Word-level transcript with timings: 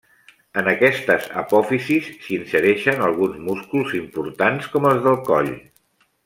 En 0.59 0.69
aquestes 0.69 1.27
apòfisis 1.41 2.07
s'hi 2.23 2.33
insereixen 2.37 3.05
alguns 3.09 3.37
músculs 3.51 3.95
importants 4.03 4.73
com 4.75 4.89
els 4.95 5.05
del 5.09 5.21
coll. 5.33 5.55